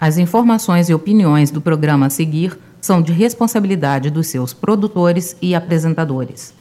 [0.00, 5.54] As informações e opiniões do programa a seguir são de responsabilidade dos seus produtores e
[5.54, 6.54] apresentadores.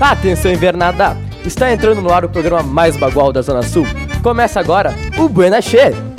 [0.00, 1.16] Atenção invernada!
[1.44, 3.86] Está entrando no ar o programa mais bagual da Zona Sul.
[4.24, 6.15] Começa agora o Buena Che.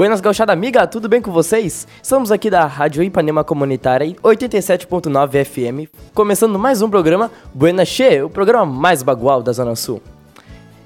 [0.00, 1.86] Buenas gauchada amiga, tudo bem com vocês?
[2.02, 8.30] Estamos aqui da Rádio Ipanema Comunitária 87.9 FM, começando mais um programa Buena Che, o
[8.30, 10.00] programa mais bagual da Zona Sul.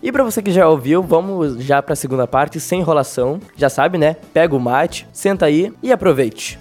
[0.03, 3.39] E para você que já ouviu, vamos já para a segunda parte, sem enrolação.
[3.55, 4.15] Já sabe, né?
[4.33, 6.57] Pega o mate, senta aí e aproveite.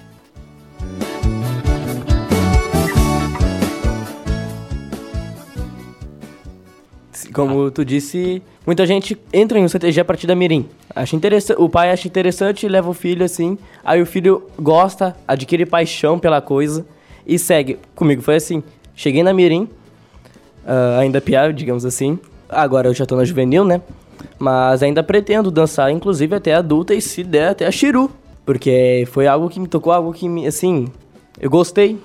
[7.33, 10.69] Como tu disse, muita gente entra em um CTG a partir da Mirim.
[10.95, 15.65] Acha interessante, o pai acha interessante, leva o filho assim, aí o filho gosta, adquire
[15.65, 16.85] paixão pela coisa
[17.27, 17.79] e segue.
[17.95, 18.63] Comigo foi assim.
[18.95, 19.63] Cheguei na Mirim,
[20.65, 22.19] uh, ainda pior, digamos assim,
[22.51, 23.81] Agora eu já tô na juvenil, né?
[24.39, 28.11] Mas ainda pretendo dançar, inclusive até adulta e se der até a Chiru.
[28.45, 30.89] Porque foi algo que me tocou, algo que me, assim,
[31.41, 31.99] eu gostei.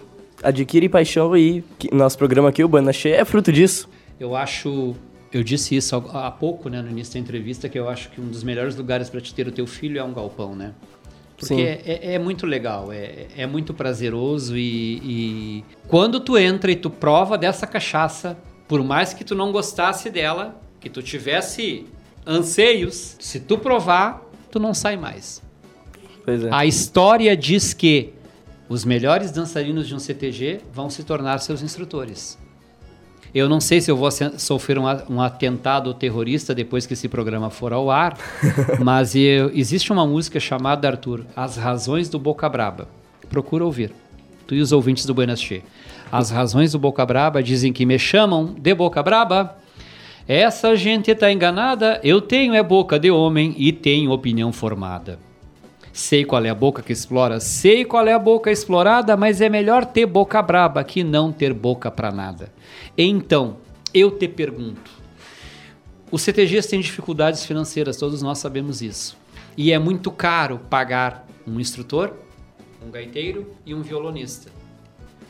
[0.43, 3.89] Adquire paixão e nosso programa aqui, o Banda Cheia, é fruto disso.
[4.19, 4.95] Eu acho,
[5.31, 8.27] eu disse isso há pouco, né, no início da entrevista, que eu acho que um
[8.27, 10.73] dos melhores lugares para te ter o teu filho é um galpão, né?
[11.37, 16.71] Porque é, é, é, muito legal, é, é muito prazeroso e, e quando tu entra
[16.71, 21.85] e tu prova dessa cachaça, por mais que tu não gostasse dela, que tu tivesse
[22.25, 24.21] anseios, se tu provar,
[24.51, 25.41] tu não sai mais.
[26.23, 26.49] Pois é.
[26.51, 28.13] A história diz que
[28.67, 32.37] os melhores dançarinos de um CTG vão se tornar seus instrutores.
[33.33, 37.49] Eu não sei se eu vou sofrer um, um atentado terrorista depois que esse programa
[37.49, 38.17] for ao ar,
[38.81, 42.87] mas eu, existe uma música chamada, Arthur, As Razões do Boca Braba.
[43.29, 43.91] Procura ouvir.
[44.47, 45.63] Tu e os ouvintes do Buenas Che.
[46.11, 49.57] As razões do Boca Braba dizem que me chamam de Boca Braba.
[50.27, 55.19] Essa gente está enganada, eu tenho é boca de homem e tenho opinião formada.
[55.93, 59.47] Sei qual é a boca que explora, sei qual é a boca explorada, mas é
[59.47, 62.51] melhor ter boca braba que não ter boca para nada.
[62.97, 63.57] Então,
[63.93, 64.91] eu te pergunto:
[66.11, 69.15] os CTGs têm dificuldades financeiras, todos nós sabemos isso.
[69.55, 72.13] E é muito caro pagar um instrutor,
[72.85, 74.51] um gaiteiro e um violonista.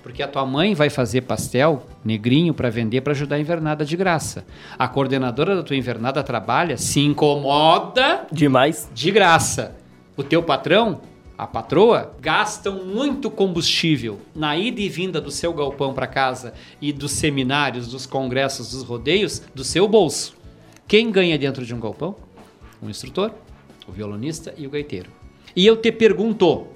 [0.06, 3.98] Porque a tua mãe vai fazer pastel negrinho para vender para ajudar a invernada de
[3.98, 4.46] graça.
[4.78, 9.76] A coordenadora da tua invernada trabalha, se incomoda demais de graça.
[10.16, 11.02] O teu patrão,
[11.36, 16.94] a patroa, gastam muito combustível na ida e vinda do seu galpão para casa e
[16.94, 20.36] dos seminários, dos congressos, dos rodeios, do seu bolso.
[20.88, 22.16] Quem ganha dentro de um galpão?
[22.80, 23.32] O instrutor,
[23.88, 25.10] o violonista e o gaiteiro.
[25.56, 26.68] E eu te pergunto,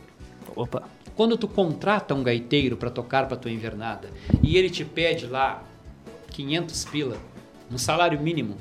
[0.55, 0.81] opa,
[1.19, 4.09] quando tu contrata um gaiteiro para tocar para tua invernada
[4.41, 5.61] e ele te pede lá
[6.31, 7.17] 500 pila,
[7.69, 8.55] um salário mínimo,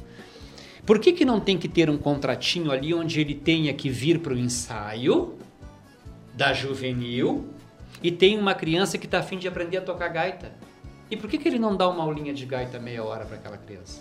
[0.84, 4.18] por que, que não tem que ter um contratinho ali onde ele tenha que vir
[4.18, 5.38] para o ensaio
[6.34, 7.48] da juvenil
[8.02, 10.50] e tem uma criança que está afim de aprender a tocar gaita?
[11.08, 13.56] E por que, que ele não dá uma aulinha de gaita meia hora para aquela
[13.56, 14.00] criança?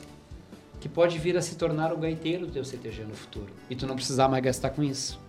[0.82, 3.54] Que pode vir a se tornar o gaiteiro do teu CTG no futuro.
[3.70, 5.27] E tu não precisar mais gastar com isso.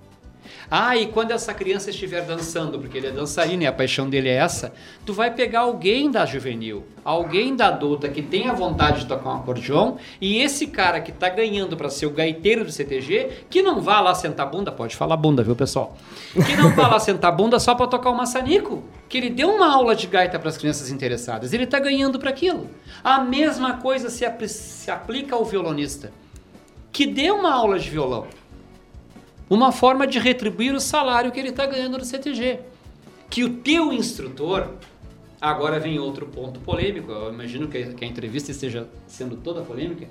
[0.71, 4.29] Ah, e quando essa criança estiver dançando, porque ele é dançarino e a paixão dele
[4.29, 4.73] é essa,
[5.07, 9.31] tu vai pegar alguém da juvenil, alguém da adulta que tem a vontade de tocar
[9.31, 13.63] um acordeon, e esse cara que está ganhando para ser o gaiteiro do CTG, que
[13.63, 15.97] não vá lá sentar bunda, pode falar bunda, viu, pessoal?
[16.35, 19.73] Que não vá lá sentar bunda só para tocar o maçanico, que ele deu uma
[19.73, 22.69] aula de gaita para as crianças interessadas, ele está ganhando para aquilo.
[23.03, 26.13] A mesma coisa se, se aplica ao violonista,
[26.93, 28.27] que deu uma aula de violão
[29.49, 32.61] uma forma de retribuir o salário que ele está ganhando no CTG.
[33.31, 34.69] Que o teu instrutor,
[35.41, 40.07] agora vem outro ponto polêmico, eu imagino que a entrevista esteja sendo toda polêmica,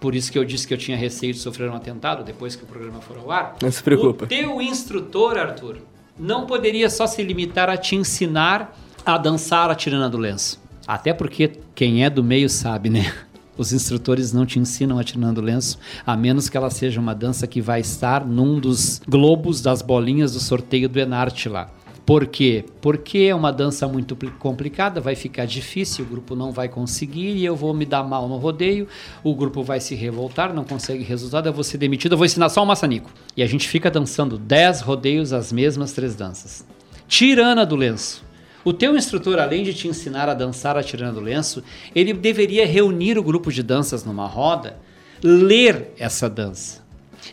[0.00, 2.62] por isso que eu disse que eu tinha receio de sofrer um atentado depois que
[2.62, 3.56] o programa for ao ar.
[3.60, 4.26] Não se preocupa.
[4.26, 5.78] O teu instrutor, Arthur,
[6.18, 10.60] não poderia só se limitar a te ensinar a dançar a tirana do lenço.
[10.86, 13.12] Até porque quem é do meio sabe, né?
[13.58, 17.60] Os instrutores não te ensinam atirando lenço, a menos que ela seja uma dança que
[17.60, 21.68] vai estar num dos globos das bolinhas do sorteio do Enarte lá.
[22.06, 22.64] Por quê?
[22.80, 27.44] Porque é uma dança muito complicada, vai ficar difícil, o grupo não vai conseguir e
[27.44, 28.88] eu vou me dar mal no rodeio,
[29.22, 32.48] o grupo vai se revoltar, não consegue resultado, eu vou ser demitido, eu vou ensinar
[32.48, 33.10] só o maçanico.
[33.36, 36.64] E a gente fica dançando 10 rodeios as mesmas três danças.
[37.06, 38.27] Tirana do lenço.
[38.64, 41.62] O teu instrutor, além de te ensinar a dançar a tirana do lenço,
[41.94, 44.78] ele deveria reunir o grupo de danças numa roda,
[45.22, 46.84] ler essa dança,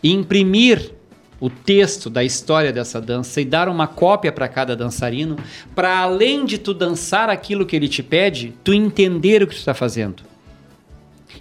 [0.02, 0.92] imprimir
[1.38, 5.36] o texto da história dessa dança e dar uma cópia para cada dançarino,
[5.74, 9.58] para além de tu dançar aquilo que ele te pede, tu entender o que tu
[9.58, 10.22] está fazendo.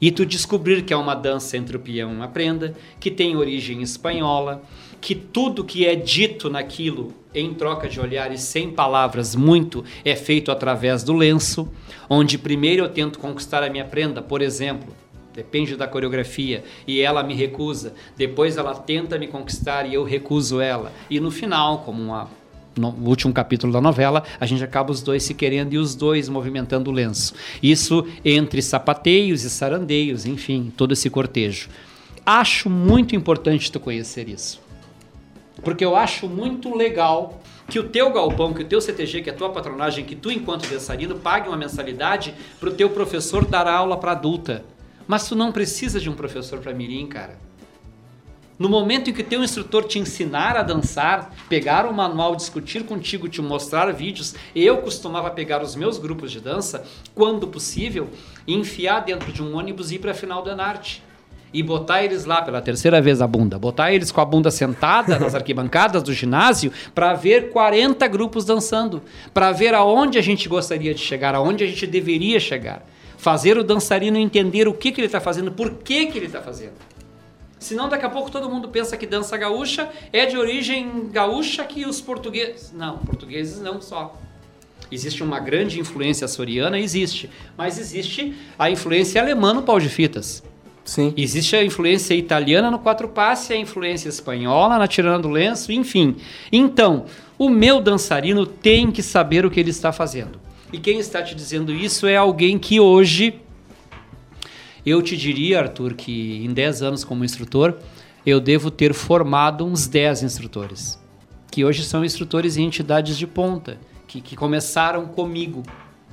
[0.01, 3.37] E tu descobrir que é uma dança entre o peão e uma prenda, que tem
[3.37, 4.61] origem espanhola,
[5.05, 10.51] que tudo que é dito naquilo, em troca de olhares sem palavras, muito é feito
[10.51, 11.71] através do lenço,
[12.09, 14.91] onde primeiro eu tento conquistar a minha prenda, por exemplo,
[15.31, 17.93] depende da coreografia, e ela me recusa.
[18.17, 20.91] Depois ela tenta me conquistar e eu recuso ela.
[21.07, 22.27] E no final, como uma,
[22.75, 26.27] no último capítulo da novela, a gente acaba os dois se querendo e os dois
[26.27, 27.35] movimentando o lenço.
[27.61, 31.69] Isso entre sapateios e sarandeios, enfim, todo esse cortejo.
[32.25, 34.64] Acho muito importante tu conhecer isso.
[35.65, 39.33] Porque eu acho muito legal que o teu galpão, que o teu CTG, que é
[39.33, 43.67] a tua patronagem, que tu enquanto dançarino pague uma mensalidade para o teu professor dar
[43.67, 44.63] aula para adulta.
[45.07, 47.39] Mas tu não precisa de um professor para mirim, cara.
[48.59, 53.27] No momento em que teu instrutor te ensinar a dançar, pegar o manual, discutir contigo,
[53.27, 56.85] te mostrar vídeos, eu costumava pegar os meus grupos de dança,
[57.15, 58.07] quando possível,
[58.47, 61.03] enfiar dentro de um ônibus e ir para a final da Narte.
[61.53, 65.17] E botar eles lá pela terceira vez a bunda, botar eles com a bunda sentada
[65.17, 69.01] nas arquibancadas do ginásio para ver 40 grupos dançando,
[69.33, 72.85] para ver aonde a gente gostaria de chegar, aonde a gente deveria chegar
[73.25, 76.43] fazer o dançarino entender o que, que ele está fazendo, por que, que ele está
[76.43, 76.73] fazendo.
[77.57, 81.87] Senão daqui a pouco todo mundo pensa que dança gaúcha é de origem gaúcha que
[81.87, 82.71] os portugueses.
[82.71, 84.15] Não, portugueses não só.
[84.91, 87.27] Existe uma grande influência açoriana, existe.
[87.57, 90.43] Mas existe a influência alemã no pau de fitas.
[90.85, 91.13] Sim.
[91.17, 96.15] Existe a influência italiana no quatro passe, a influência espanhola na tirando do lenço, enfim.
[96.51, 97.05] Então,
[97.39, 100.39] o meu dançarino tem que saber o que ele está fazendo.
[100.71, 103.41] E quem está te dizendo isso é alguém que hoje,
[104.85, 107.75] eu te diria, Arthur, que em 10 anos como instrutor,
[108.23, 110.99] eu devo ter formado uns 10 instrutores,
[111.51, 115.63] que hoje são instrutores em entidades de ponta, que, que começaram comigo,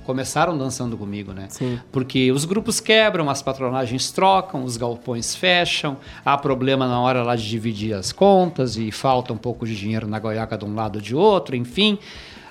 [0.05, 1.47] começaram dançando comigo, né?
[1.49, 1.79] Sim.
[1.91, 7.37] Porque os grupos quebram, as patronagens trocam, os galpões fecham, há problema na hora lá
[7.37, 10.97] de dividir as contas e falta um pouco de dinheiro na goiaca de um lado
[10.97, 11.99] ou de outro, enfim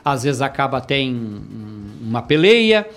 [0.03, 1.41] às vezes acaba até em
[2.01, 2.87] uma peleia.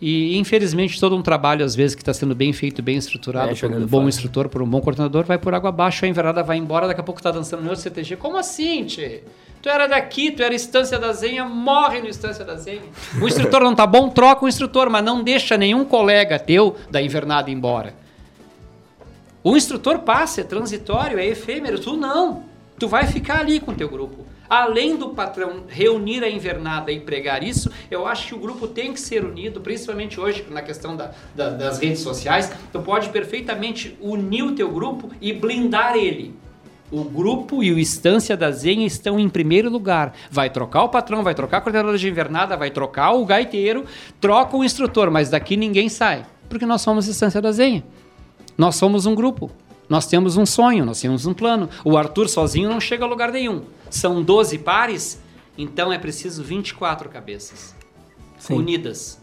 [0.00, 3.54] E infelizmente todo um trabalho, às vezes, que está sendo bem feito, bem estruturado, é,
[3.56, 4.08] por um bom fora.
[4.08, 7.04] instrutor, por um bom coordenador, vai por água abaixo, a enverada vai embora, daqui a
[7.04, 8.14] pouco está dançando no outro CTG.
[8.14, 9.22] Como assim, tchê?
[9.60, 12.82] Tu era daqui, tu era Estância da Zenha, morre no Estância da Zenha.
[13.20, 17.02] O instrutor não tá bom, troca o instrutor, mas não deixa nenhum colega teu da
[17.02, 17.94] invernada embora.
[19.42, 22.44] O instrutor passa, é transitório, é efêmero, tu não.
[22.78, 24.26] Tu vai ficar ali com teu grupo.
[24.48, 28.92] Além do patrão reunir a invernada e pregar isso, eu acho que o grupo tem
[28.92, 32.50] que ser unido, principalmente hoje na questão da, da, das redes sociais.
[32.72, 36.34] Tu pode perfeitamente unir o teu grupo e blindar ele.
[36.90, 40.14] O grupo e o Estância da Zenha estão em primeiro lugar.
[40.30, 43.84] Vai trocar o patrão, vai trocar a coordenadora de invernada, vai trocar o gaiteiro,
[44.20, 46.24] troca o instrutor, mas daqui ninguém sai.
[46.48, 47.84] Porque nós somos Estância da Zenha.
[48.56, 49.50] Nós somos um grupo.
[49.88, 51.68] Nós temos um sonho, nós temos um plano.
[51.84, 53.62] O Arthur sozinho não chega a lugar nenhum.
[53.90, 55.20] São 12 pares,
[55.56, 57.74] então é preciso 24 cabeças
[58.38, 58.54] Sim.
[58.54, 59.20] unidas.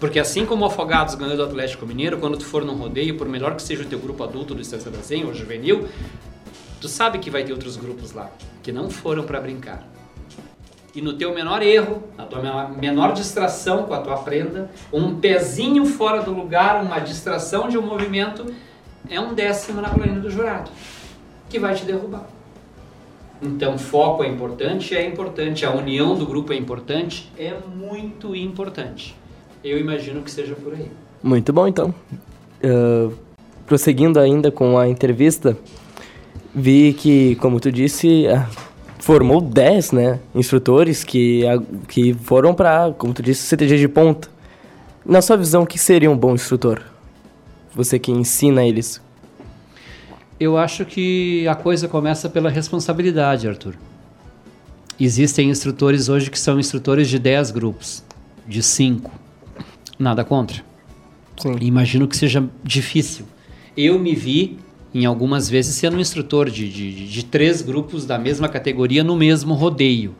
[0.00, 3.28] Porque assim como o Afogados ganhou do Atlético Mineiro, quando tu for num rodeio, por
[3.28, 5.88] melhor que seja o teu grupo adulto do Estância da Zen ou juvenil,
[6.80, 8.30] tu sabe que vai ter outros grupos lá
[8.62, 9.86] que não foram para brincar.
[10.94, 15.86] E no teu menor erro, na tua menor distração com a tua prenda, um pezinho
[15.86, 18.46] fora do lugar, uma distração de um movimento,
[19.08, 20.70] é um décimo na colina do jurado,
[21.48, 22.26] que vai te derrubar.
[23.40, 29.14] Então, foco é importante, é importante, a união do grupo é importante, é muito importante.
[29.62, 30.90] Eu imagino que seja por aí.
[31.22, 31.94] Muito bom, então.
[32.62, 33.16] Uh,
[33.66, 35.56] prosseguindo ainda com a entrevista,
[36.58, 38.44] vi que, como tu disse, uh,
[38.98, 41.42] formou 10 né, instrutores que,
[41.88, 44.28] que foram para, como tu disse, CTG de ponta.
[45.04, 46.82] Na sua visão, o que seria um bom instrutor?
[47.74, 49.00] Você que ensina eles.
[50.38, 53.74] Eu acho que a coisa começa pela responsabilidade, Arthur.
[55.00, 58.04] Existem instrutores hoje que são instrutores de 10 grupos,
[58.46, 59.10] de 5.
[59.98, 60.62] Nada contra.
[61.36, 61.56] Sim.
[61.60, 63.24] Imagino que seja difícil.
[63.76, 64.58] Eu me vi
[64.94, 69.16] em algumas vezes sendo um instrutor de, de, de três grupos da mesma categoria no
[69.16, 70.14] mesmo rodeio.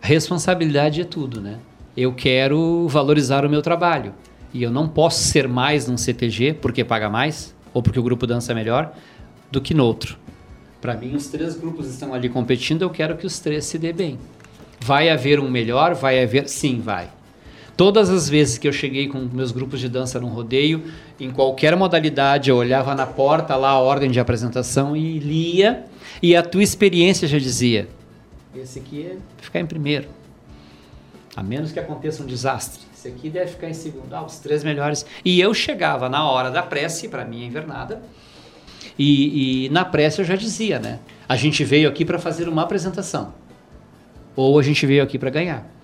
[0.00, 1.58] Responsabilidade é tudo, né?
[1.96, 4.14] Eu quero valorizar o meu trabalho
[4.52, 8.26] e eu não posso ser mais num CTG porque paga mais ou porque o grupo
[8.26, 8.94] dança melhor
[9.50, 10.16] do que no outro.
[10.80, 13.92] Para mim, os três grupos estão ali competindo, eu quero que os três se dê
[13.92, 14.18] bem.
[14.80, 15.94] Vai haver um melhor?
[15.94, 16.48] Vai haver?
[16.48, 17.08] Sim, vai.
[17.76, 20.84] Todas as vezes que eu cheguei com meus grupos de dança num rodeio,
[21.20, 25.84] em qualquer modalidade, eu olhava na porta lá a ordem de apresentação e lia,
[26.22, 27.86] e a tua experiência já dizia:
[28.54, 30.08] esse aqui é ficar em primeiro.
[31.36, 32.80] A menos que aconteça um desastre.
[32.94, 34.12] Esse aqui deve ficar em segundo.
[34.14, 35.04] Ah, os três melhores.
[35.22, 38.00] E eu chegava na hora da prece, para minha invernada,
[38.98, 40.98] e, e na prece eu já dizia, né?
[41.28, 43.34] A gente veio aqui para fazer uma apresentação.
[44.34, 45.75] Ou a gente veio aqui para ganhar.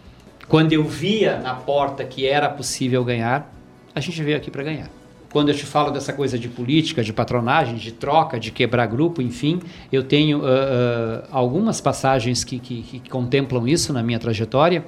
[0.49, 3.53] Quando eu via na porta que era possível ganhar,
[3.95, 4.91] a gente veio aqui para ganhar.
[5.31, 9.23] Quando eu te falo dessa coisa de política, de patronagem, de troca, de quebrar grupo,
[9.23, 14.85] enfim, eu tenho uh, uh, algumas passagens que, que, que contemplam isso na minha trajetória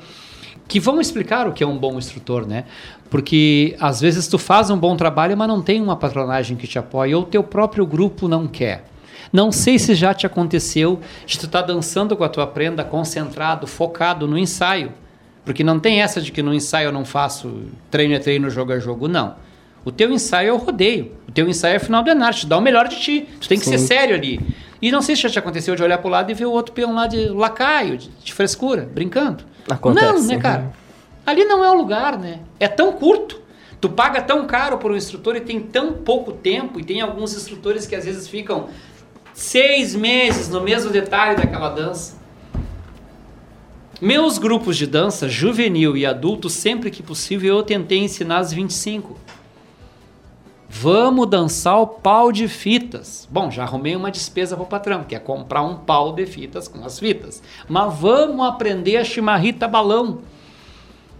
[0.67, 2.65] que vão explicar o que é um bom instrutor, né?
[3.11, 6.79] Porque às vezes tu faz um bom trabalho, mas não tem uma patronagem que te
[6.79, 8.85] apoie, ou teu próprio grupo não quer.
[9.33, 12.85] Não sei se já te aconteceu de tu estar tá dançando com a tua prenda
[12.85, 14.93] concentrado, focado no ensaio.
[15.45, 18.73] Porque não tem essa de que no ensaio eu não faço treino é treino, jogo
[18.73, 19.37] é jogo, não.
[19.85, 21.13] O teu ensaio é o rodeio.
[21.29, 22.47] O teu ensaio é final do Enarte.
[22.47, 23.29] Dá o melhor de ti.
[23.41, 23.73] Tu tem que Sim.
[23.73, 24.41] ser sério ali.
[24.81, 26.51] E não sei se já te aconteceu de olhar para o lado e ver o
[26.51, 29.45] outro peão lá de lacaio, de, de frescura, brincando.
[29.69, 30.07] Acontece.
[30.07, 30.73] Não, né, cara?
[31.27, 32.41] Ali não é o lugar, né?
[32.59, 33.43] É tão curto.
[33.81, 36.81] Tu paga tão caro por um instrutor e tem tão pouco tempo.
[36.81, 38.69] E tem alguns instrutores que às vezes ficam
[39.35, 42.17] seis meses no mesmo detalhe daquela dança.
[44.01, 49.19] Meus grupos de dança, juvenil e adulto, sempre que possível, eu tentei ensinar as 25.
[50.69, 53.29] Vamos dançar o pau de fitas.
[53.31, 56.67] Bom, já arrumei uma despesa para o patrão, que é comprar um pau de fitas
[56.67, 57.41] com as fitas.
[57.69, 60.19] Mas vamos aprender a chimarrita balão.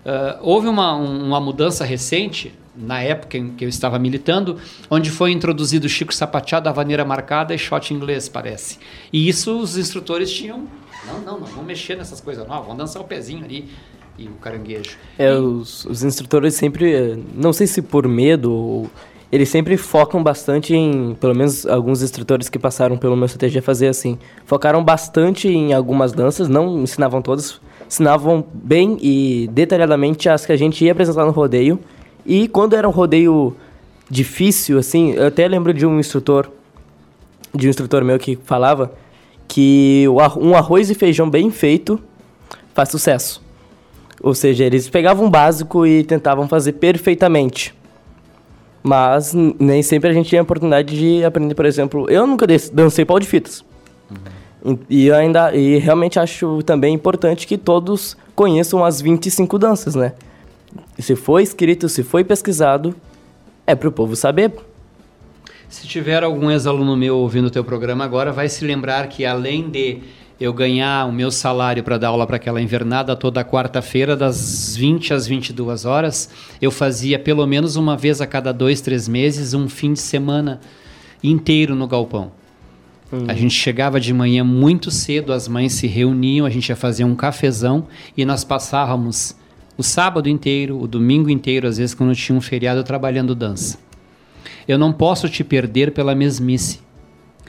[0.05, 4.59] Uh, houve uma, uma mudança recente, na época em que eu estava militando,
[4.91, 8.81] onde foi introduzido Chico Sapateado, a vaneira marcada e shot inglês, parece.
[9.13, 10.67] E isso os instrutores tinham.
[11.07, 13.71] Não, não, não vamos mexer nessas coisas, não, vamos dançar o pezinho ali
[14.19, 14.97] e o caranguejo.
[15.19, 15.37] É, e...
[15.37, 18.91] os, os instrutores sempre, eh, não sei se por medo ou
[19.35, 23.89] eles sempre focam bastante em, pelo menos alguns instrutores que passaram pelo meu CTG fazer
[23.89, 30.53] assim, focaram bastante em algumas danças, não ensinavam todas, ensinavam bem e detalhadamente as que
[30.53, 31.81] a gente ia apresentar no rodeio.
[32.25, 33.57] E quando era um rodeio
[34.09, 36.49] difícil, assim, eu até lembro de um instrutor,
[37.53, 38.93] de um instrutor meu que falava
[39.55, 40.05] que
[40.37, 42.01] um arroz e feijão bem feito
[42.75, 43.41] faz sucesso.
[44.21, 47.73] Ou seja, eles pegavam o básico e tentavam fazer perfeitamente.
[48.83, 53.05] Mas nem sempre a gente tinha a oportunidade de aprender, por exemplo, eu nunca dancei
[53.05, 53.65] pau de fitas.
[54.65, 54.77] Uhum.
[54.91, 60.15] E ainda e realmente acho também importante que todos conheçam as 25 danças, né?
[60.99, 62.93] Se foi escrito, se foi pesquisado,
[63.65, 64.53] é para o povo saber.
[65.75, 69.69] Se tiver algum ex-aluno meu ouvindo o teu programa agora, vai se lembrar que além
[69.69, 69.99] de
[70.41, 75.13] eu ganhar o meu salário para dar aula para aquela invernada toda quarta-feira, das 20
[75.13, 76.31] às 22 horas,
[76.63, 80.61] eu fazia pelo menos uma vez a cada dois, três meses, um fim de semana
[81.25, 82.31] inteiro no galpão.
[83.13, 83.25] Hum.
[83.27, 87.03] A gente chegava de manhã muito cedo, as mães se reuniam, a gente ia fazer
[87.03, 89.35] um cafezão e nós passávamos
[89.77, 93.84] o sábado inteiro, o domingo inteiro, às vezes quando tinha um feriado, trabalhando dança.
[94.67, 96.81] Eu não posso te perder pela mesmice.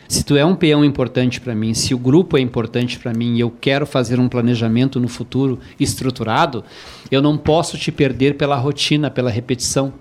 [0.08, 3.36] Se tu é um peão importante para mim, se o grupo é importante para mim
[3.36, 6.64] e eu quero fazer um planejamento no futuro estruturado,
[7.10, 9.94] eu não posso te perder pela rotina, pela repetição.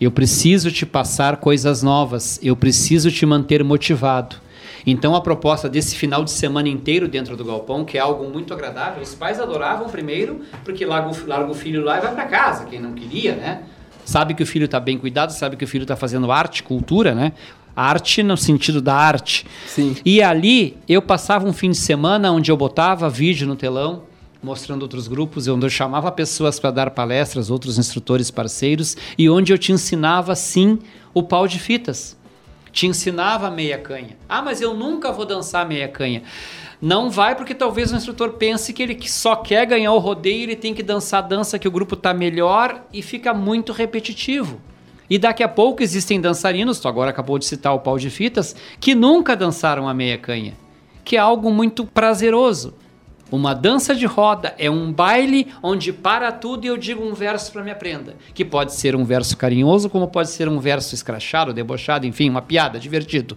[0.00, 4.36] Eu preciso te passar coisas novas, eu preciso te manter motivado.
[4.86, 8.52] Então a proposta desse final de semana inteiro dentro do galpão, que é algo muito
[8.52, 12.26] agradável, os pais adoravam primeiro, porque larga o, larga o filho lá e vai para
[12.26, 13.62] casa, quem não queria, né?
[14.04, 17.14] Sabe que o filho está bem cuidado, sabe que o filho está fazendo arte, cultura,
[17.14, 17.32] né?
[17.76, 19.46] Arte no sentido da arte.
[19.66, 19.96] Sim.
[20.04, 24.04] E ali eu passava um fim de semana onde eu botava vídeo no telão,
[24.42, 29.52] mostrando outros grupos, onde eu chamava pessoas para dar palestras, outros instrutores parceiros, e onde
[29.52, 30.78] eu te ensinava sim
[31.12, 32.16] o pau de fitas.
[32.74, 34.18] Te ensinava meia canha.
[34.28, 36.24] Ah, mas eu nunca vou dançar meia canha.
[36.82, 40.56] Não vai porque talvez o instrutor pense que ele só quer ganhar o rodeio, ele
[40.56, 44.60] tem que dançar a dança que o grupo está melhor e fica muito repetitivo.
[45.08, 48.56] E daqui a pouco existem dançarinos, tu agora acabou de citar o pau de fitas,
[48.80, 50.54] que nunca dançaram a meia canha,
[51.04, 52.74] que é algo muito prazeroso.
[53.34, 57.50] Uma dança de roda é um baile onde para tudo e eu digo um verso
[57.50, 58.14] para me aprenda.
[58.32, 62.40] Que pode ser um verso carinhoso, como pode ser um verso escrachado, debochado, enfim, uma
[62.40, 63.36] piada, divertido.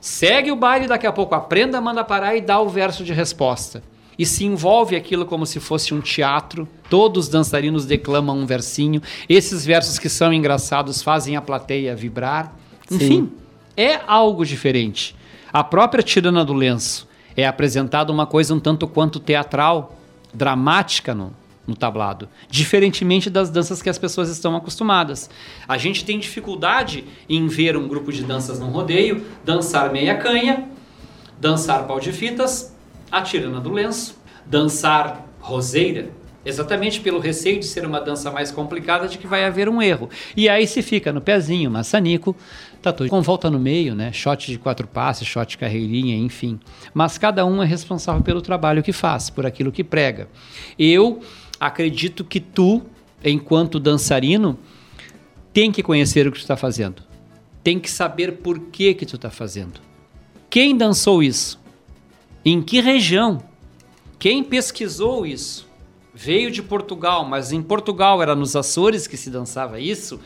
[0.00, 3.84] Segue o baile, daqui a pouco aprenda, manda parar e dá o verso de resposta.
[4.18, 6.66] E se envolve aquilo como se fosse um teatro.
[6.88, 9.00] Todos os dançarinos declamam um versinho.
[9.28, 12.52] Esses versos que são engraçados fazem a plateia vibrar.
[12.90, 13.32] Enfim, Sim.
[13.76, 15.14] é algo diferente.
[15.52, 19.96] A própria tirana do lenço é apresentada uma coisa um tanto quanto teatral,
[20.32, 21.32] dramática no,
[21.66, 25.30] no tablado, diferentemente das danças que as pessoas estão acostumadas.
[25.66, 30.68] A gente tem dificuldade em ver um grupo de danças num rodeio dançar meia canha,
[31.40, 32.74] dançar pau de fitas,
[33.10, 36.10] a tirana do lenço, dançar roseira,
[36.44, 40.08] exatamente pelo receio de ser uma dança mais complicada de que vai haver um erro.
[40.36, 42.34] E aí se fica no pezinho, maçanico,
[42.80, 44.12] tatu com volta no meio, né?
[44.12, 46.58] Shot de quatro passes, shot de carreirinha, enfim.
[46.94, 50.28] Mas cada um é responsável pelo trabalho que faz, por aquilo que prega.
[50.78, 51.20] Eu
[51.58, 52.82] acredito que tu,
[53.24, 54.58] enquanto dançarino,
[55.52, 57.02] tem que conhecer o que tu está fazendo.
[57.62, 59.80] Tem que saber por que que tu está fazendo.
[60.48, 61.60] Quem dançou isso?
[62.44, 63.42] Em que região?
[64.18, 65.69] Quem pesquisou isso?
[66.22, 70.20] Veio de Portugal, mas em Portugal era nos Açores que se dançava isso.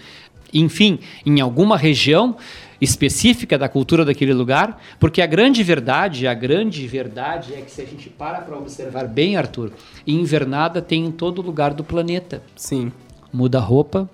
[0.53, 2.37] Enfim, em alguma região
[2.81, 7.81] específica da cultura daquele lugar, porque a grande verdade, a grande verdade é que se
[7.81, 9.71] a gente para para observar bem, Arthur,
[10.05, 12.43] invernada tem em todo lugar do planeta.
[12.57, 12.91] Sim.
[13.33, 14.11] Muda a roupa,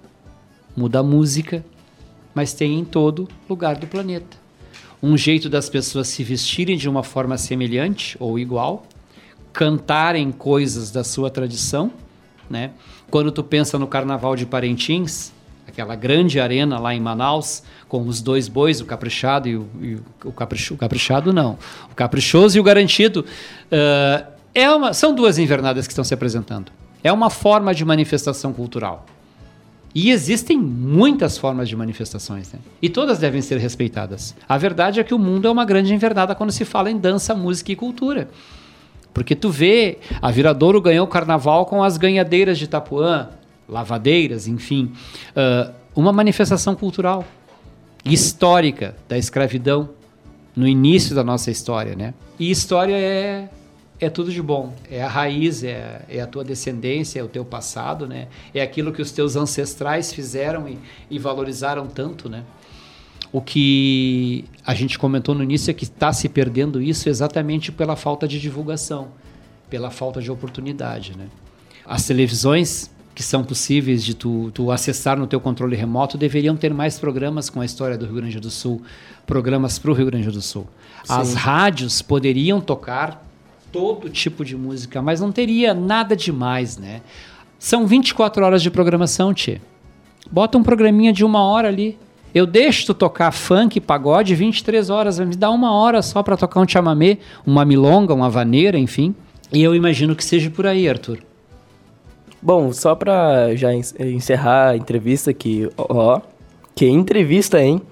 [0.77, 1.65] muda a música,
[2.35, 4.37] mas tem em todo lugar do planeta.
[5.03, 8.85] Um jeito das pessoas se vestirem de uma forma semelhante ou igual,
[9.53, 11.91] cantarem coisas da sua tradição,
[12.49, 12.71] né?
[13.11, 15.33] Quando tu pensa no Carnaval de Parentins,
[15.67, 19.99] aquela grande arena lá em Manaus, com os dois bois, o caprichado e o, e
[20.25, 21.59] o, capricho, o caprichado não,
[21.91, 23.25] o caprichoso e o garantido.
[23.67, 26.73] Uh, é uma, são duas invernadas que estão se apresentando.
[27.03, 29.07] É uma forma de manifestação cultural.
[29.95, 32.61] E existem muitas formas de manifestações, né?
[32.81, 34.37] E todas devem ser respeitadas.
[34.49, 37.35] A verdade é que o mundo é uma grande invernada quando se fala em dança,
[37.35, 38.29] música e cultura.
[39.13, 43.29] Porque tu vê, a Viradouro ganhou o carnaval com as ganhadeiras de Itapuã,
[43.69, 44.93] lavadeiras, enfim.
[45.31, 47.25] Uh, uma manifestação cultural
[48.05, 49.91] histórica da escravidão
[50.55, 52.15] no início da nossa história, né?
[52.39, 53.49] E história é
[54.01, 54.73] é tudo de bom.
[54.91, 58.29] É a raiz, é, é, a tua descendência, é o teu passado, né?
[58.55, 60.79] É aquilo que os teus ancestrais fizeram e,
[61.11, 62.43] e valorizaram tanto, né?
[63.33, 67.95] O que a gente comentou no início é que está se perdendo isso exatamente pela
[67.95, 69.09] falta de divulgação,
[69.69, 71.27] pela falta de oportunidade, né?
[71.87, 76.73] As televisões que são possíveis de tu, tu acessar no teu controle remoto deveriam ter
[76.73, 78.83] mais programas com a história do Rio Grande do Sul,
[79.27, 80.67] programas para o Rio Grande do Sul.
[81.05, 81.13] Sim.
[81.13, 83.27] As rádios poderiam tocar
[83.71, 87.03] todo tipo de música, mas não teria nada demais, né?
[87.59, 89.61] São 24 horas de programação, Tchê.
[90.31, 91.99] Bota um programinha de uma hora ali.
[92.35, 96.61] Eu deixo tu tocar funk, pagode 23 horas, me dá uma hora só para tocar
[96.61, 99.15] um chamamé, uma milonga, uma vaneira, enfim.
[99.53, 101.19] E eu imagino que seja por aí, Arthur.
[102.41, 106.21] Bom, só pra já encerrar a entrevista aqui, ó,
[106.75, 107.83] que entrevista, hein?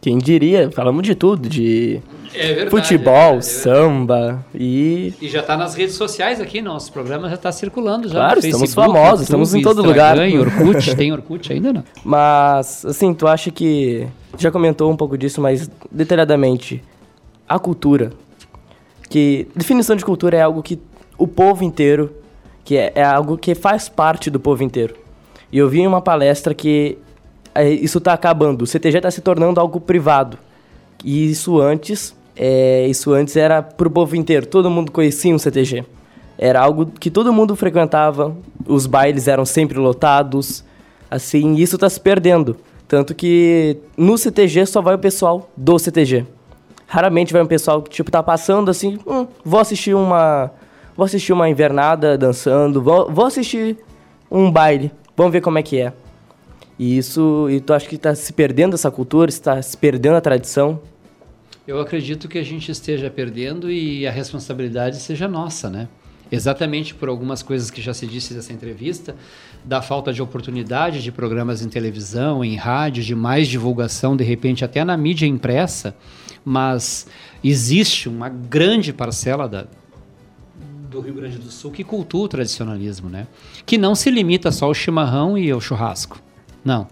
[0.00, 0.70] Quem diria?
[0.70, 2.00] Falamos de tudo, de
[2.34, 5.12] é verdade, futebol, é samba e...
[5.20, 8.74] E já está nas redes sociais aqui, nosso programa já está circulando já Claro, estamos
[8.74, 10.16] famosos, YouTube, estamos em todo lugar.
[10.18, 11.84] Orkut, tem Orkut ainda não?
[12.04, 14.06] Mas, assim, tu acha que...
[14.38, 16.82] Já comentou um pouco disso, mas detalhadamente,
[17.48, 18.12] a cultura,
[19.10, 20.78] que definição de cultura é algo que
[21.16, 22.14] o povo inteiro
[22.68, 24.94] que é, é algo que faz parte do povo inteiro.
[25.50, 27.07] E eu vi em uma palestra que é,
[27.64, 30.38] isso está acabando, o CTG está se tornando algo privado.
[31.04, 35.38] E isso antes, é, isso antes era para o povo inteiro, todo mundo conhecia um
[35.38, 35.84] CTG.
[36.36, 40.64] Era algo que todo mundo frequentava, os bailes eram sempre lotados,
[41.10, 42.56] assim, isso está se perdendo.
[42.86, 46.24] Tanto que no CTG só vai o pessoal do CTG.
[46.86, 50.50] Raramente vai um pessoal que, tipo, tá passando assim, hum, vou assistir uma
[50.96, 53.76] vou assistir uma invernada dançando, vou, vou assistir
[54.28, 55.92] um baile, vamos ver como é que é.
[56.78, 60.20] E isso, e tu acha que está se perdendo essa cultura, está se perdendo a
[60.20, 60.80] tradição?
[61.66, 65.88] Eu acredito que a gente esteja perdendo e a responsabilidade seja nossa, né?
[66.30, 69.16] Exatamente por algumas coisas que já se disse nessa entrevista,
[69.64, 74.64] da falta de oportunidade de programas em televisão, em rádio, de mais divulgação, de repente
[74.64, 75.96] até na mídia impressa,
[76.44, 77.06] mas
[77.42, 79.66] existe uma grande parcela da,
[80.90, 83.26] do Rio Grande do Sul que cultua o tradicionalismo, né?
[83.66, 86.20] Que não se limita só ao chimarrão e ao churrasco,
[86.64, 86.86] não,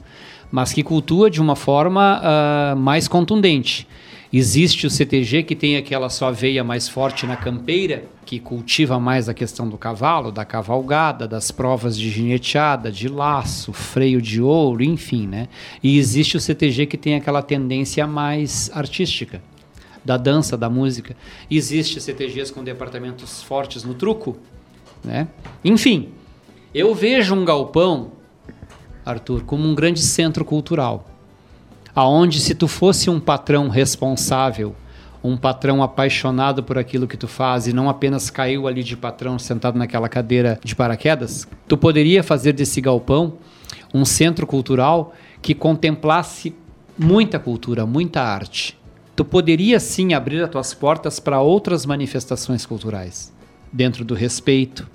[0.51, 3.87] mas que cultua de uma forma uh, mais contundente.
[4.33, 9.29] Existe o CTG que tem aquela sua veia mais forte na campeira, que cultiva mais
[9.29, 14.83] a questão do cavalo, da cavalgada, das provas de gineteada, de laço, freio de ouro,
[14.83, 15.49] enfim, né?
[15.83, 19.41] E existe o CTG que tem aquela tendência mais artística,
[20.05, 21.17] da dança, da música.
[21.51, 24.37] Existe CTGs com departamentos fortes no truco,
[25.05, 25.29] né?
[25.65, 26.09] Enfim,
[26.75, 28.13] eu vejo um galpão,
[29.07, 31.07] Arthur, como um grande centro cultural
[31.97, 34.77] aonde se tu fosse um patrão responsável,
[35.25, 39.39] um patrão apaixonado por aquilo que tu faz e não apenas caiu ali de patrão
[39.39, 43.39] sentado naquela cadeira de paraquedas, tu poderia fazer desse galpão
[43.95, 46.55] um centro cultural que contemplasse
[46.99, 48.79] muita cultura, muita arte.
[49.17, 53.33] Tu poderia sim abrir as tuas portas para outras manifestações culturais,
[53.73, 54.87] dentro do respeito,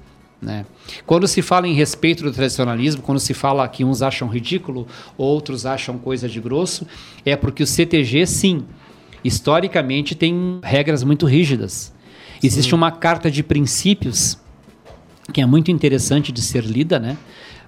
[0.41, 0.65] né?
[1.05, 5.65] Quando se fala em respeito do tradicionalismo, quando se fala que uns acham ridículo, outros
[5.65, 6.87] acham coisa de grosso,
[7.23, 8.65] é porque o CTG, sim,
[9.23, 11.93] historicamente tem regras muito rígidas.
[12.39, 12.47] Sim.
[12.47, 14.39] Existe uma carta de princípios
[15.31, 17.17] que é muito interessante de ser lida, né?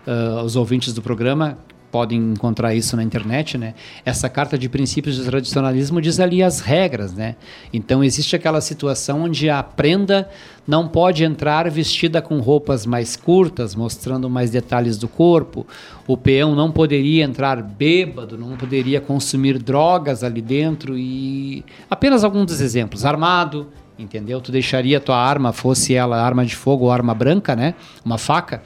[0.05, 1.57] Uh, os ouvintes do programa
[1.93, 3.75] podem encontrar isso na internet, né?
[4.03, 7.35] Essa carta de princípios do tradicionalismo diz ali as regras, né?
[7.71, 10.27] Então existe aquela situação onde a prenda
[10.67, 15.67] não pode entrar vestida com roupas mais curtas, mostrando mais detalhes do corpo.
[16.07, 22.47] O peão não poderia entrar bêbado, não poderia consumir drogas ali dentro e apenas alguns
[22.47, 24.41] dos exemplos, armado, entendeu?
[24.41, 27.75] Tu deixaria tua arma, fosse ela arma de fogo ou arma branca, né?
[28.03, 28.63] Uma faca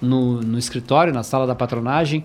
[0.00, 2.24] no, no escritório, na sala da patronagem,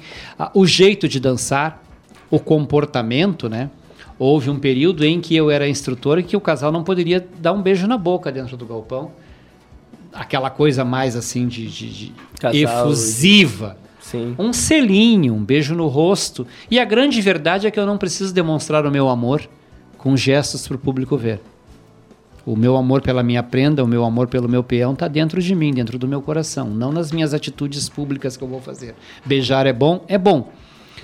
[0.53, 1.83] o jeito de dançar,
[2.29, 3.69] o comportamento, né?
[4.17, 7.53] Houve um período em que eu era instrutor e que o casal não poderia dar
[7.53, 9.11] um beijo na boca dentro do galpão.
[10.13, 12.13] Aquela coisa mais assim de, de, de
[12.53, 13.77] efusiva.
[13.99, 14.35] Sim.
[14.37, 16.45] Um selinho, um beijo no rosto.
[16.69, 19.41] E a grande verdade é que eu não preciso demonstrar o meu amor
[19.97, 21.39] com gestos para o público ver.
[22.45, 25.53] O meu amor pela minha prenda, o meu amor pelo meu peão está dentro de
[25.53, 28.95] mim, dentro do meu coração, não nas minhas atitudes públicas que eu vou fazer.
[29.23, 30.03] Beijar é bom?
[30.07, 30.51] É bom.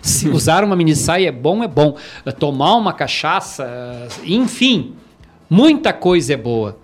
[0.01, 1.63] Se usar uma mini saia é bom?
[1.63, 1.95] É bom.
[2.39, 4.93] Tomar uma cachaça, enfim,
[5.49, 6.79] muita coisa é boa.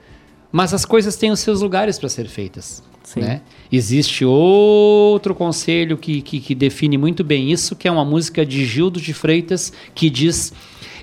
[0.52, 2.84] Mas as coisas têm os seus lugares para ser feitas.
[3.16, 3.42] Né?
[3.72, 8.66] Existe outro conselho que, que, que define muito bem isso, que é uma música de
[8.66, 10.54] Gildo de Freitas, que diz: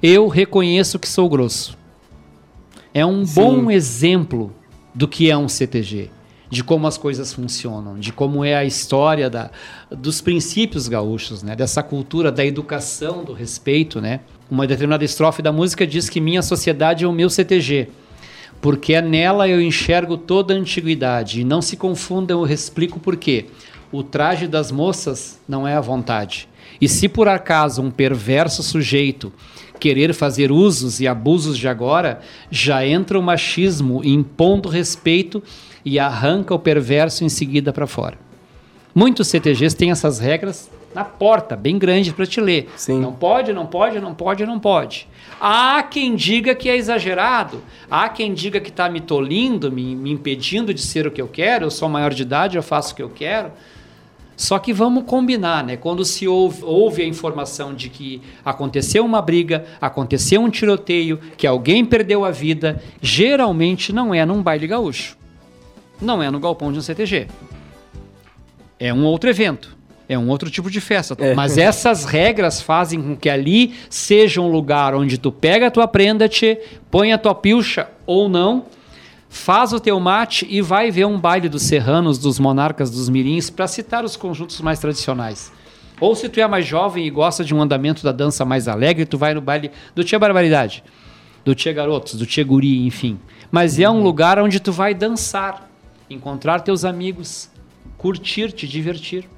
[0.02, 1.79] Eu reconheço que sou grosso
[2.92, 3.34] é um Sim.
[3.34, 4.52] bom exemplo
[4.94, 6.10] do que é um CTG,
[6.48, 9.50] de como as coisas funcionam, de como é a história da,
[9.90, 11.54] dos princípios gaúchos, né?
[11.54, 14.00] dessa cultura da educação, do respeito.
[14.00, 14.20] Né?
[14.50, 17.88] Uma determinada estrofe da música diz que minha sociedade é o meu CTG,
[18.60, 21.40] porque é nela eu enxergo toda a antiguidade.
[21.40, 23.46] E não se confundam, eu explico por quê.
[23.92, 26.48] O traje das moças não é a vontade.
[26.80, 29.32] E se por acaso um perverso sujeito
[29.78, 35.42] querer fazer usos e abusos de agora, já entra o machismo impondo respeito
[35.84, 38.18] e arranca o perverso em seguida para fora.
[38.94, 42.68] Muitos CTGs têm essas regras na porta, bem grande para te ler.
[42.76, 43.00] Sim.
[43.00, 45.08] Não pode, não pode, não pode, não pode.
[45.40, 47.62] Há quem diga que é exagerado.
[47.88, 51.28] Há quem diga que está me tolindo, me, me impedindo de ser o que eu
[51.28, 51.66] quero.
[51.66, 53.52] Eu sou maior de idade, eu faço o que eu quero.
[54.40, 55.76] Só que vamos combinar, né?
[55.76, 61.46] Quando se ouve, ouve, a informação de que aconteceu uma briga, aconteceu um tiroteio, que
[61.46, 65.14] alguém perdeu a vida, geralmente não é num baile gaúcho.
[66.00, 67.26] Não é no galpão de um CTG.
[68.78, 69.76] É um outro evento.
[70.08, 71.14] É um outro tipo de festa.
[71.18, 71.34] É.
[71.34, 75.86] Mas essas regras fazem com que ali seja um lugar onde tu pega a tua
[75.86, 76.58] prenda, te
[76.90, 78.64] põe a tua pilcha ou não,
[79.30, 83.48] faz o teu mate e vai ver um baile dos serranos, dos monarcas, dos mirins,
[83.48, 85.52] para citar os conjuntos mais tradicionais.
[86.00, 89.06] Ou se tu é mais jovem e gosta de um andamento da dança mais alegre,
[89.06, 90.82] tu vai no baile do Tia Barbaridade,
[91.44, 93.20] do Tia Garotos, do Tia Guri, enfim.
[93.52, 94.02] Mas é um uhum.
[94.02, 95.70] lugar onde tu vai dançar,
[96.08, 97.48] encontrar teus amigos,
[97.96, 99.28] curtir, te divertir.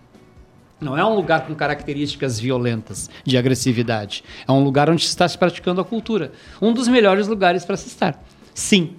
[0.80, 4.24] Não é um lugar com características violentas, de agressividade.
[4.48, 6.32] É um lugar onde está se praticando a cultura.
[6.60, 8.20] Um dos melhores lugares para se estar.
[8.54, 8.96] Sim,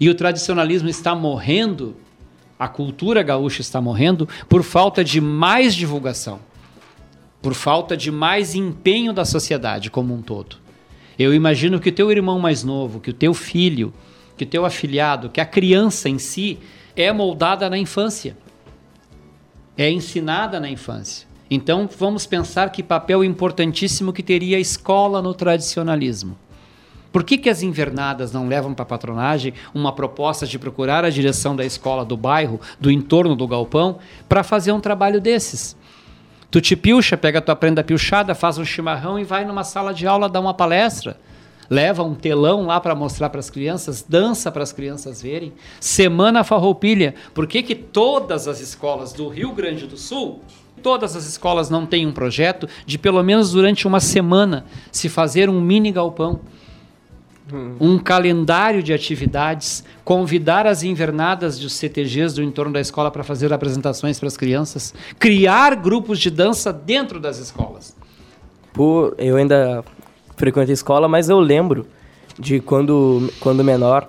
[0.00, 1.96] e o tradicionalismo está morrendo,
[2.58, 6.40] a cultura gaúcha está morrendo por falta de mais divulgação,
[7.42, 10.56] por falta de mais empenho da sociedade como um todo.
[11.18, 13.92] Eu imagino que o teu irmão mais novo, que o teu filho,
[14.36, 16.58] que o teu afilhado, que a criança em si
[16.96, 18.36] é moldada na infância.
[19.76, 21.26] É ensinada na infância.
[21.50, 26.36] Então vamos pensar que papel importantíssimo que teria a escola no tradicionalismo.
[27.14, 31.10] Por que, que as invernadas não levam para a patronagem uma proposta de procurar a
[31.10, 33.98] direção da escola do bairro, do entorno do galpão,
[34.28, 35.76] para fazer um trabalho desses?
[36.50, 40.08] Tu te pilcha, pega tua prenda pilchada, faz um chimarrão e vai numa sala de
[40.08, 41.16] aula dar uma palestra.
[41.70, 45.52] leva um telão lá para mostrar para as crianças, dança para as crianças verem.
[45.78, 47.14] Semana Farroupilha.
[47.32, 50.42] Por que, que todas as escolas do Rio Grande do Sul,
[50.82, 55.48] todas as escolas não têm um projeto de pelo menos durante uma semana se fazer
[55.48, 56.40] um mini galpão?
[57.52, 63.52] Um calendário de atividades, convidar as invernadas dos CTGs do entorno da escola para fazer
[63.52, 67.94] apresentações para as crianças, criar grupos de dança dentro das escolas.
[68.72, 69.84] Por, eu ainda
[70.36, 71.86] frequento a escola, mas eu lembro
[72.38, 74.08] de quando, quando menor,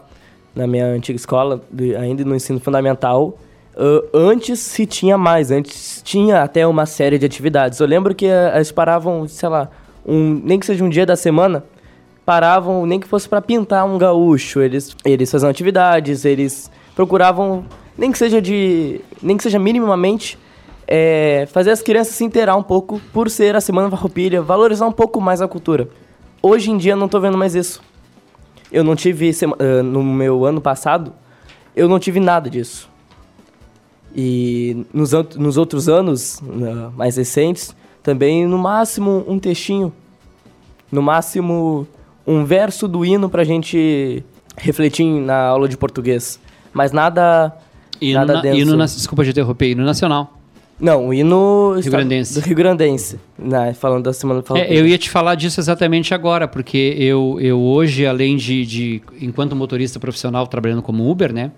[0.56, 3.38] na minha antiga escola, de, ainda no ensino fundamental,
[3.76, 7.80] uh, antes se tinha mais, antes tinha até uma série de atividades.
[7.80, 9.70] Eu lembro que uh, eles paravam, sei lá,
[10.06, 11.64] um, nem que seja um dia da semana,
[12.26, 14.60] paravam, nem que fosse para pintar um gaúcho.
[14.60, 17.66] Eles, eles faziam atividades, eles procuravam,
[17.98, 19.00] nem que seja de.
[19.22, 20.38] nem que seja minimamente.
[20.88, 24.92] É, fazer as crianças se inteirar um pouco por ser a Semana Farroupilha, valorizar um
[24.92, 25.90] pouco mais a cultura.
[26.44, 27.82] Hoje em dia não tô vendo mais isso.
[28.72, 31.12] Eu não tive, uh, no meu ano passado,
[31.76, 32.88] eu não tive nada disso.
[34.16, 36.40] E nos, nos outros anos,
[36.96, 39.92] mais recentes, também no máximo um textinho.
[40.92, 41.88] No máximo
[42.26, 44.24] um verso do hino pra gente
[44.58, 46.40] refletir na aula de português.
[46.74, 47.56] Mas nada.
[48.02, 48.58] Hino, nada na, denso.
[48.60, 50.34] hino na, desculpa de interromper, hino nacional.
[50.78, 52.34] Não, o hino Rio Grandense.
[52.34, 56.50] do Rio Grandense, né, falando da semana é, Eu ia te falar disso exatamente agora,
[56.50, 61.50] porque eu, eu hoje, além de, de enquanto motorista profissional trabalhando como Uber, né,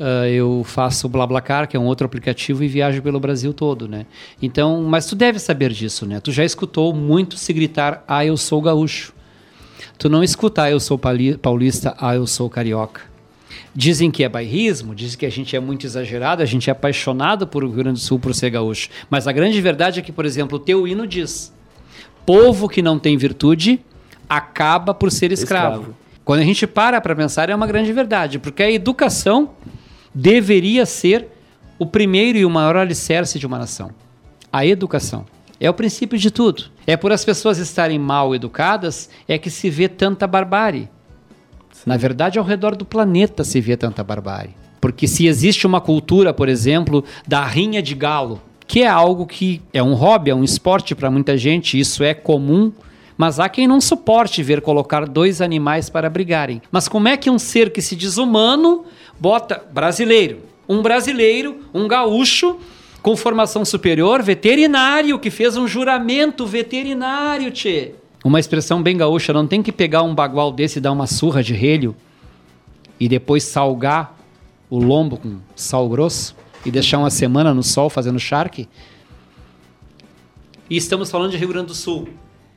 [0.00, 3.86] uh, eu faço o BlaBlaCar, que é um outro aplicativo, e viajo pelo Brasil todo,
[3.86, 4.06] né.
[4.42, 6.18] Então, mas tu deve saber disso, né.
[6.18, 9.14] Tu já escutou muito se gritar, ah, eu sou gaúcho.
[9.98, 13.02] Tu não escuta, ah, eu sou paulista, ah, eu sou carioca.
[13.74, 17.46] Dizem que é bairrismo, dizem que a gente é muito exagerado, a gente é apaixonado
[17.46, 18.88] por o Rio Grande do Sul, por ser gaúcho.
[19.08, 21.52] Mas a grande verdade é que, por exemplo, o teu hino diz:
[22.24, 23.80] povo que não tem virtude
[24.28, 25.76] acaba por ser escravo.
[25.76, 25.96] escravo.
[26.24, 29.50] Quando a gente para para pensar, é uma grande verdade, porque a educação
[30.14, 31.28] deveria ser
[31.78, 33.90] o primeiro e o maior alicerce de uma nação.
[34.52, 35.24] A educação.
[35.60, 36.64] É o princípio de tudo.
[36.86, 40.88] É por as pessoas estarem mal educadas é que se vê tanta barbárie.
[41.84, 44.54] Na verdade, ao redor do planeta se vê tanta barbárie.
[44.80, 49.62] Porque se existe uma cultura, por exemplo, da rinha de galo, que é algo que
[49.72, 52.72] é um hobby, é um esporte para muita gente, isso é comum,
[53.16, 56.60] mas há quem não suporte ver colocar dois animais para brigarem.
[56.70, 58.84] Mas como é que um ser que se diz humano
[59.18, 62.58] bota brasileiro, um brasileiro, um gaúcho,
[63.06, 67.92] com formação superior, veterinário, que fez um juramento veterinário, tchê.
[68.24, 71.40] Uma expressão bem gaúcha, não tem que pegar um bagual desse e dar uma surra
[71.40, 71.94] de relho
[72.98, 74.18] e depois salgar
[74.68, 78.68] o lombo com sal grosso e deixar uma semana no sol fazendo charque.
[80.68, 82.08] E estamos falando de Rio Grande do Sul.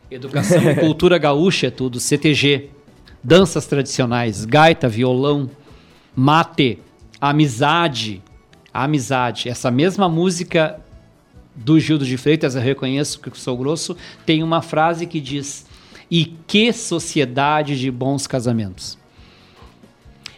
[0.09, 2.71] Educação e cultura gaúcha é tudo, CTG.
[3.23, 5.47] Danças tradicionais, gaita, violão,
[6.15, 6.79] mate,
[7.21, 8.23] amizade,
[8.73, 9.49] a amizade.
[9.49, 10.79] Essa mesma música
[11.55, 15.65] do Gildo de Freitas, eu reconheço que sou grosso, tem uma frase que diz:
[16.09, 18.97] E que sociedade de bons casamentos.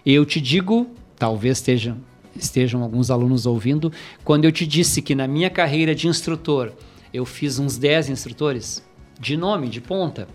[0.06, 1.98] Eu te digo, talvez estejam,
[2.36, 3.92] estejam alguns alunos ouvindo,
[4.24, 6.74] quando eu te disse que na minha carreira de instrutor
[7.14, 8.84] eu fiz uns 10 instrutores,
[9.20, 10.28] de nome, de ponta.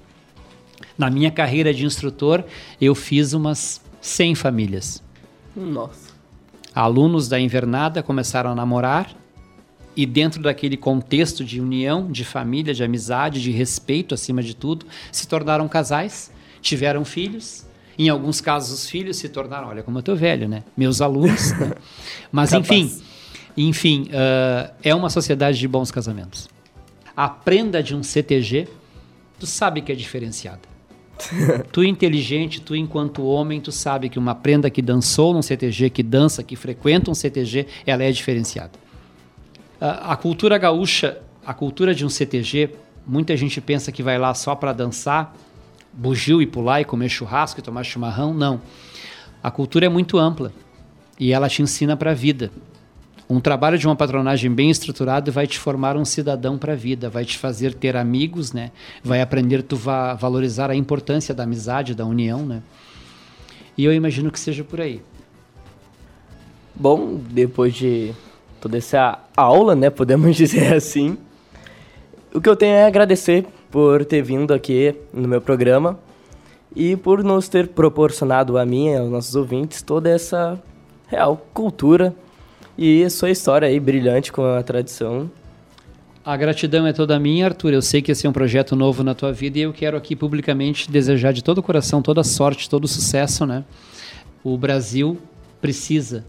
[0.97, 2.45] Na minha carreira de instrutor
[2.81, 5.03] eu fiz umas 100 famílias.
[5.57, 6.06] Nossa
[6.77, 9.17] alunos da invernada começaram a namorar
[9.97, 14.85] e dentro daquele contexto de união, de família, de amizade, de respeito acima de tudo,
[15.11, 17.65] se tornaram casais, tiveram filhos.
[17.99, 20.65] Em alguns casos os filhos se tornaram, olha como eu tô velho, né?
[20.77, 21.53] Meus alunos.
[21.53, 21.73] né?
[22.31, 22.95] Mas enfim,
[23.57, 26.47] enfim, uh, é uma sociedade de bons casamentos.
[27.17, 28.69] A prenda de um CTG,
[29.41, 30.76] tu sabe que é diferenciada.
[31.73, 36.03] tu inteligente, tu enquanto homem, tu sabe que uma prenda que dançou num CTG, que
[36.03, 38.73] dança, que frequenta um CTG, ela é diferenciada.
[39.81, 42.71] A, cultura gaúcha, a cultura de um CTG,
[43.07, 45.35] muita gente pensa que vai lá só para dançar,
[45.93, 48.33] bugio e pular e comer churrasco e tomar chimarrão.
[48.33, 48.61] Não.
[49.43, 50.53] A cultura é muito ampla
[51.21, 52.51] e ela te ensina para a vida.
[53.29, 57.11] Um trabalho de uma patronagem bem estruturado vai te formar um cidadão para a vida,
[57.11, 58.71] vai te fazer ter amigos, né?
[59.03, 62.63] Vai aprender tu va valorizar a importância da amizade, da união, né?
[63.77, 65.03] E eu imagino que seja por aí.
[66.75, 68.13] Bom, depois de
[68.61, 71.19] toda essa aula, né, podemos dizer assim,
[72.33, 75.99] o que eu tenho é agradecer por ter vindo aqui no meu programa
[76.75, 80.63] e por nos ter proporcionado a mim e aos nossos ouvintes toda essa
[81.09, 82.15] real cultura
[82.79, 85.31] e sua história aí brilhante com a tradição
[86.25, 87.73] A gratidão é toda minha, Arthur.
[87.73, 90.17] Eu sei que esse é um projeto novo na tua vida e eu quero aqui
[90.17, 93.65] publicamente desejar de todo o coração toda sorte, todo sucesso, né?
[94.43, 95.19] O Brasil
[95.61, 96.25] precisa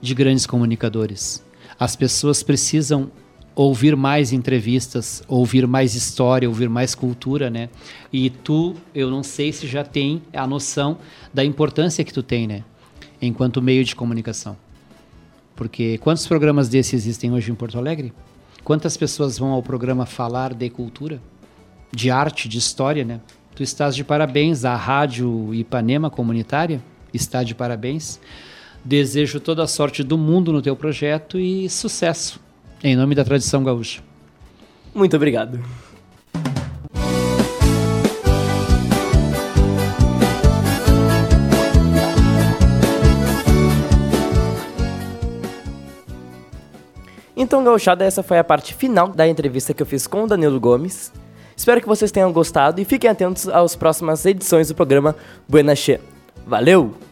[0.00, 1.44] de grandes comunicadores.
[1.78, 3.10] As pessoas precisam
[3.54, 7.70] ouvir mais entrevistas, ouvir mais história, ouvir mais cultura, né?
[8.12, 10.98] E tu, eu não sei se já tem a noção
[11.32, 12.64] da importância que tu tem, né?
[13.22, 14.65] Enquanto meio de comunicação.
[15.56, 18.12] Porque quantos programas desses existem hoje em Porto Alegre?
[18.62, 21.20] Quantas pessoas vão ao programa falar de cultura,
[21.90, 23.20] de arte, de história, né?
[23.54, 26.82] Tu estás de parabéns, a Rádio Ipanema Comunitária
[27.14, 28.20] está de parabéns.
[28.84, 32.38] Desejo toda a sorte do mundo no teu projeto e sucesso,
[32.84, 34.02] em nome da tradição gaúcha.
[34.94, 35.60] Muito obrigado.
[47.36, 50.58] Então, gauchada, essa foi a parte final da entrevista que eu fiz com o Danilo
[50.58, 51.12] Gomes.
[51.54, 55.14] Espero que vocês tenham gostado e fiquem atentos às próximas edições do programa
[55.46, 56.00] Buena Che.
[56.46, 57.05] Valeu!